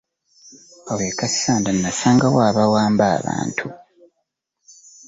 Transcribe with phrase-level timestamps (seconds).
[0.89, 3.65] Awo e Kassanda nasangawo abawamba abantu.